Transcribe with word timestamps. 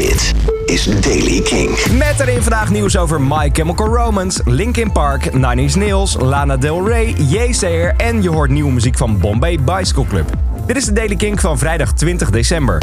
Dit 0.00 0.34
is 0.66 0.84
Daily 0.84 1.40
King. 1.40 1.96
Met 1.98 2.20
erin 2.20 2.42
vandaag 2.42 2.70
nieuws 2.70 2.96
over 2.96 3.20
My 3.20 3.50
Chemical 3.52 3.86
Romance, 3.86 4.40
Linkin 4.44 4.92
Park, 4.92 5.32
Nine 5.32 5.62
Inch 5.62 5.74
Nails, 5.74 6.16
Lana 6.20 6.56
Del 6.56 6.88
Rey, 6.88 7.14
Yesayer 7.18 7.94
en 7.96 8.22
je 8.22 8.28
hoort 8.28 8.50
nieuwe 8.50 8.72
muziek 8.72 8.96
van 8.96 9.18
Bombay 9.18 9.58
Bicycle 9.64 10.06
Club. 10.06 10.26
Dit 10.66 10.76
is 10.76 10.84
de 10.84 10.92
Daily 10.92 11.16
King 11.16 11.40
van 11.40 11.58
vrijdag 11.58 11.92
20 11.92 12.30
december. 12.30 12.82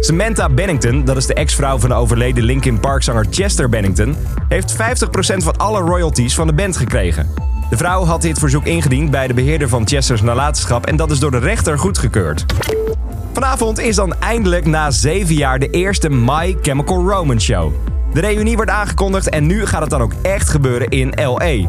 Samantha 0.00 0.48
Bennington, 0.48 1.04
dat 1.04 1.16
is 1.16 1.26
de 1.26 1.34
ex-vrouw 1.34 1.78
van 1.78 1.88
de 1.88 1.94
overleden 1.94 2.44
Linkin 2.44 2.80
Park-zanger 2.80 3.26
Chester 3.30 3.68
Bennington, 3.68 4.16
heeft 4.48 4.72
50% 4.72 4.76
van 5.36 5.56
alle 5.56 5.80
royalties 5.80 6.34
van 6.34 6.46
de 6.46 6.52
band 6.52 6.76
gekregen. 6.76 7.28
De 7.74 7.80
vrouw 7.80 8.04
had 8.04 8.22
dit 8.22 8.38
verzoek 8.38 8.64
ingediend 8.64 9.10
bij 9.10 9.26
de 9.26 9.34
beheerder 9.34 9.68
van 9.68 9.86
Chesters 9.88 10.22
nalatenschap 10.22 10.86
en 10.86 10.96
dat 10.96 11.10
is 11.10 11.18
door 11.18 11.30
de 11.30 11.38
rechter 11.38 11.78
goedgekeurd. 11.78 12.44
Vanavond 13.32 13.78
is 13.78 13.96
dan 13.96 14.14
eindelijk 14.20 14.66
na 14.66 14.90
zeven 14.90 15.34
jaar 15.34 15.58
de 15.58 15.70
eerste 15.70 16.08
My 16.10 16.56
Chemical 16.62 17.08
Romance 17.08 17.46
show. 17.46 17.72
De 18.12 18.20
reunie 18.20 18.56
wordt 18.56 18.70
aangekondigd 18.70 19.28
en 19.28 19.46
nu 19.46 19.66
gaat 19.66 19.80
het 19.80 19.90
dan 19.90 20.02
ook 20.02 20.12
echt 20.22 20.48
gebeuren 20.48 20.88
in 20.88 21.12
LA. 21.14 21.68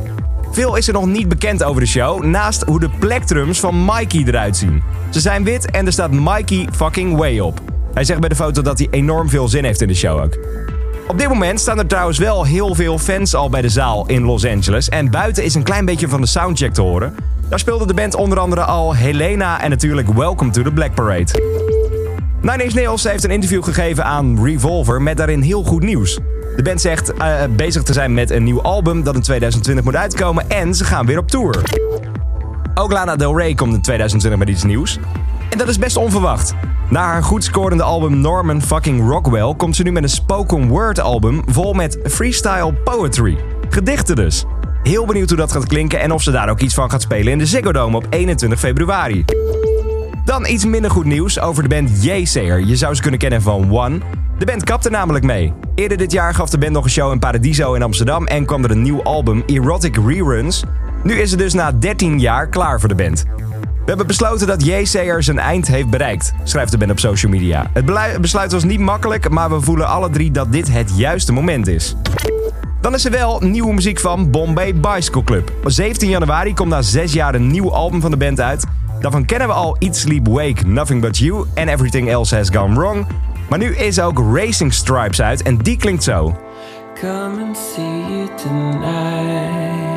Veel 0.51 0.75
is 0.75 0.87
er 0.87 0.93
nog 0.93 1.05
niet 1.05 1.27
bekend 1.27 1.63
over 1.63 1.81
de 1.81 1.87
show, 1.87 2.23
naast 2.23 2.63
hoe 2.63 2.79
de 2.79 2.89
plektrums 2.99 3.59
van 3.59 3.85
Mikey 3.85 4.23
eruit 4.25 4.57
zien. 4.57 4.83
Ze 5.09 5.19
zijn 5.19 5.43
wit 5.43 5.71
en 5.71 5.85
er 5.85 5.91
staat 5.91 6.11
Mikey 6.11 6.67
fucking 6.71 7.17
way 7.17 7.39
op. 7.39 7.61
Hij 7.93 8.03
zegt 8.03 8.19
bij 8.19 8.29
de 8.29 8.35
foto 8.35 8.61
dat 8.61 8.77
hij 8.77 8.87
enorm 8.91 9.29
veel 9.29 9.47
zin 9.47 9.63
heeft 9.63 9.81
in 9.81 9.87
de 9.87 9.95
show 9.95 10.21
ook. 10.21 10.37
Op 11.07 11.17
dit 11.17 11.27
moment 11.27 11.59
staan 11.59 11.77
er 11.77 11.87
trouwens 11.87 12.17
wel 12.17 12.43
heel 12.43 12.75
veel 12.75 12.97
fans 12.97 13.35
al 13.35 13.49
bij 13.49 13.61
de 13.61 13.69
zaal 13.69 14.07
in 14.07 14.23
Los 14.23 14.45
Angeles. 14.45 14.89
En 14.89 15.11
buiten 15.11 15.43
is 15.43 15.55
een 15.55 15.63
klein 15.63 15.85
beetje 15.85 16.07
van 16.07 16.21
de 16.21 16.27
soundcheck 16.27 16.73
te 16.73 16.81
horen. 16.81 17.15
Daar 17.49 17.59
speelde 17.59 17.87
de 17.87 17.93
band 17.93 18.15
onder 18.15 18.39
andere 18.39 18.61
al 18.61 18.95
Helena 18.95 19.61
en 19.61 19.69
natuurlijk 19.69 20.07
Welcome 20.13 20.51
to 20.51 20.61
the 20.61 20.71
Black 20.71 20.93
Parade. 20.93 21.41
Nine 22.41 22.63
Inch 22.63 22.73
Nails 22.73 23.03
heeft 23.03 23.23
een 23.23 23.31
interview 23.31 23.63
gegeven 23.63 24.05
aan 24.05 24.45
Revolver 24.45 25.01
met 25.01 25.17
daarin 25.17 25.41
heel 25.41 25.63
goed 25.63 25.83
nieuws. 25.83 26.19
De 26.55 26.63
band 26.63 26.81
zegt 26.81 27.13
uh, 27.13 27.43
bezig 27.55 27.83
te 27.83 27.93
zijn 27.93 28.13
met 28.13 28.29
een 28.29 28.43
nieuw 28.43 28.61
album 28.61 29.03
dat 29.03 29.15
in 29.15 29.21
2020 29.21 29.85
moet 29.85 29.95
uitkomen 29.95 30.49
en 30.49 30.75
ze 30.75 30.85
gaan 30.85 31.05
weer 31.05 31.17
op 31.17 31.27
tour. 31.27 31.61
Ook 32.75 32.91
Lana 32.91 33.15
Del 33.15 33.37
Rey 33.37 33.53
komt 33.53 33.73
in 33.73 33.81
2020 33.81 34.39
met 34.39 34.49
iets 34.49 34.63
nieuws. 34.63 34.99
En 35.55 35.61
dat 35.61 35.69
is 35.69 35.77
best 35.77 35.97
onverwacht. 35.97 36.53
Na 36.89 37.01
haar 37.01 37.23
goed 37.23 37.43
scorende 37.43 37.83
album 37.83 38.21
Norman 38.21 38.61
fucking 38.61 39.09
Rockwell 39.09 39.53
komt 39.57 39.75
ze 39.75 39.83
nu 39.83 39.91
met 39.91 40.03
een 40.03 40.09
spoken 40.09 40.67
word 40.67 40.99
album 40.99 41.41
vol 41.45 41.73
met 41.73 41.99
freestyle 42.03 42.73
poetry. 42.73 43.37
Gedichten 43.69 44.15
dus. 44.15 44.45
Heel 44.83 45.05
benieuwd 45.05 45.29
hoe 45.29 45.37
dat 45.37 45.51
gaat 45.51 45.67
klinken 45.67 45.99
en 45.99 46.11
of 46.11 46.21
ze 46.21 46.31
daar 46.31 46.49
ook 46.49 46.59
iets 46.59 46.73
van 46.73 46.89
gaat 46.89 47.01
spelen 47.01 47.31
in 47.31 47.37
de 47.37 47.45
Ziggo 47.45 47.71
Dome 47.71 47.97
op 47.97 48.07
21 48.09 48.59
februari. 48.59 49.25
Dan 50.25 50.47
iets 50.47 50.65
minder 50.65 50.91
goed 50.91 51.05
nieuws 51.05 51.39
over 51.39 51.63
de 51.63 51.69
band 51.69 52.03
Yesayer. 52.03 52.65
Je 52.65 52.75
zou 52.75 52.95
ze 52.95 53.01
kunnen 53.01 53.19
kennen 53.19 53.41
van 53.41 53.71
One. 53.71 53.99
De 54.37 54.45
band 54.45 54.63
kapte 54.63 54.89
namelijk 54.89 55.25
mee. 55.25 55.53
Eerder 55.75 55.97
dit 55.97 56.11
jaar 56.11 56.33
gaf 56.33 56.49
de 56.49 56.57
band 56.57 56.71
nog 56.71 56.83
een 56.83 56.89
show 56.89 57.11
in 57.11 57.19
Paradiso 57.19 57.73
in 57.73 57.83
Amsterdam 57.83 58.27
en 58.27 58.45
kwam 58.45 58.63
er 58.63 58.71
een 58.71 58.81
nieuw 58.81 59.03
album, 59.03 59.43
Erotic 59.45 59.97
Reruns. 60.07 60.63
Nu 61.03 61.13
is 61.13 61.31
het 61.31 61.39
dus 61.39 61.53
na 61.53 61.71
13 61.71 62.19
jaar 62.19 62.49
klaar 62.49 62.79
voor 62.79 62.89
de 62.89 62.95
band. 62.95 63.25
We 63.85 63.91
hebben 63.91 64.07
besloten 64.07 64.47
dat 64.47 64.65
Yesayer 64.65 65.23
zijn 65.23 65.39
eind 65.39 65.67
heeft 65.67 65.89
bereikt, 65.89 66.33
schrijft 66.43 66.71
de 66.71 66.77
band 66.77 66.91
op 66.91 66.99
social 66.99 67.31
media. 67.31 67.69
Het 67.73 68.21
besluit 68.21 68.51
was 68.51 68.63
niet 68.63 68.79
makkelijk, 68.79 69.29
maar 69.29 69.49
we 69.49 69.61
voelen 69.61 69.87
alle 69.87 70.09
drie 70.09 70.31
dat 70.31 70.51
dit 70.51 70.71
het 70.71 70.91
juiste 70.95 71.33
moment 71.33 71.67
is. 71.67 71.95
Dan 72.81 72.93
is 72.93 73.05
er 73.05 73.11
wel 73.11 73.39
nieuwe 73.39 73.73
muziek 73.73 73.99
van 73.99 74.31
Bombay 74.31 74.75
Bicycle 74.75 75.23
Club. 75.23 75.51
Op 75.63 75.71
17 75.71 76.09
januari 76.09 76.53
komt 76.53 76.69
na 76.69 76.81
6 76.81 77.13
jaar 77.13 77.35
een 77.35 77.47
nieuw 77.47 77.73
album 77.73 78.01
van 78.01 78.11
de 78.11 78.17
band 78.17 78.41
uit. 78.41 78.65
Daarvan 78.99 79.25
kennen 79.25 79.47
we 79.47 79.53
al 79.53 79.75
Eat 79.79 79.95
Sleep 79.95 80.27
Wake, 80.27 80.67
Nothing 80.67 81.01
But 81.01 81.17
You 81.17 81.45
en 81.53 81.67
Everything 81.67 82.09
Else 82.09 82.35
Has 82.35 82.49
Gone 82.49 82.75
Wrong. 82.75 83.07
Maar 83.49 83.59
nu 83.59 83.75
is 83.75 83.99
ook 83.99 84.19
Racing 84.35 84.73
Stripes 84.73 85.21
uit 85.21 85.41
en 85.41 85.57
die 85.57 85.77
klinkt 85.77 86.03
zo. 86.03 86.37
Come 87.01 87.43
and 87.43 87.57
see 87.57 87.99
you 88.09 88.29
tonight. 88.35 89.94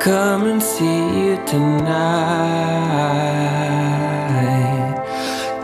Come 0.00 0.46
and 0.46 0.62
see 0.62 1.26
you 1.26 1.36
tonight. 1.44 1.98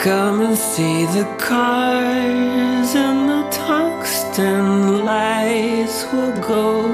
Come 0.00 0.41
and 0.41 0.59
see 0.59 1.06
the 1.06 1.25
cars 1.39 2.95
and 2.97 3.28
the 3.28 3.49
tungsten 3.53 5.05
lights 5.05 6.05
will 6.12 6.37
go 6.41 6.84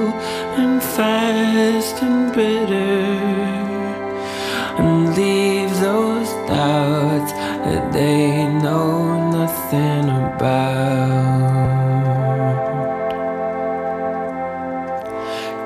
and 0.55 0.83
fast 0.83 2.03
and 2.03 2.31
bitter 2.31 3.51
and 4.77 5.15
leave 5.17 5.79
those 5.79 6.29
doubts 6.47 7.31
that 7.33 7.91
they 7.91 8.45
know 8.45 9.31
nothing 9.31 10.09
about. 10.09 11.00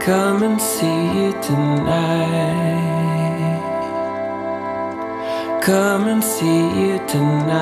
Come 0.05 0.43
and 0.43 0.61
see 0.61 1.01
you 1.17 1.31
tonight. 1.41 1.97
Come 5.63 6.07
and 6.07 6.23
see 6.23 6.69
you 6.79 6.99
tonight. 7.07 7.55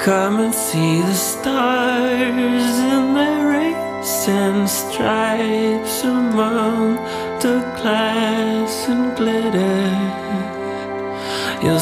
Come 0.00 0.40
and 0.40 0.54
see 0.54 1.02
the 1.02 1.12
stars 1.12 2.78
in 2.94 3.12
their 3.12 3.46
racing 3.46 4.66
stripes 4.66 6.04
among 6.04 6.96
the 7.40 7.60
glass 7.76 8.88
and 8.88 9.14
glitter. 9.14 10.21
A 11.64 11.78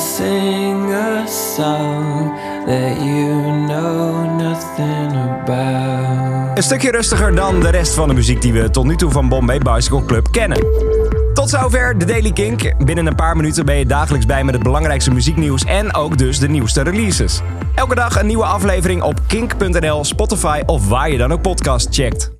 song 1.26 2.34
that 2.66 2.96
you 2.98 3.66
know 3.66 4.24
nothing 4.38 5.12
about. 5.12 6.56
Een 6.56 6.62
stukje 6.62 6.90
rustiger 6.90 7.34
dan 7.34 7.60
de 7.60 7.70
rest 7.70 7.94
van 7.94 8.08
de 8.08 8.14
muziek 8.14 8.42
die 8.42 8.52
we 8.52 8.70
tot 8.70 8.84
nu 8.84 8.96
toe 8.96 9.10
van 9.10 9.28
Bombay 9.28 9.58
Bicycle 9.58 10.04
Club 10.04 10.30
kennen. 10.30 10.58
Tot 11.34 11.50
zover 11.50 11.98
de 11.98 12.04
Daily 12.04 12.32
Kink. 12.32 12.84
Binnen 12.84 13.06
een 13.06 13.14
paar 13.14 13.36
minuten 13.36 13.64
ben 13.64 13.76
je 13.76 13.86
dagelijks 13.86 14.26
bij 14.26 14.44
met 14.44 14.54
het 14.54 14.62
belangrijkste 14.62 15.12
muzieknieuws 15.12 15.64
en 15.64 15.94
ook 15.94 16.18
dus 16.18 16.38
de 16.38 16.48
nieuwste 16.48 16.82
releases. 16.82 17.40
Elke 17.74 17.94
dag 17.94 18.20
een 18.20 18.26
nieuwe 18.26 18.44
aflevering 18.44 19.02
op 19.02 19.20
kink.nl, 19.26 20.04
Spotify 20.04 20.62
of 20.66 20.88
waar 20.88 21.10
je 21.10 21.18
dan 21.18 21.32
ook 21.32 21.42
podcast 21.42 21.88
checkt. 21.90 22.39